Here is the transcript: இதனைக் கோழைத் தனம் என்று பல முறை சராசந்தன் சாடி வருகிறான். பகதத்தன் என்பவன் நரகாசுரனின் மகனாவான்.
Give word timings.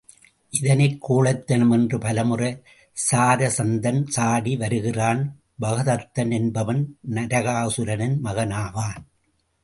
இதனைக் 0.49 1.01
கோழைத் 1.01 1.43
தனம் 1.43 1.71
என்று 1.71 1.97
பல 1.97 2.23
முறை 2.23 2.61
சராசந்தன் 3.11 4.07
சாடி 4.07 4.57
வருகிறான். 4.57 5.39
பகதத்தன் 5.61 6.31
என்பவன் 6.31 6.97
நரகாசுரனின் 7.09 8.17
மகனாவான். 8.23 9.03